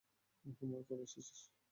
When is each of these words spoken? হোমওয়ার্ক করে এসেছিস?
হোমওয়ার্ক 0.57 0.85
করে 0.89 1.01
এসেছিস? 1.07 1.39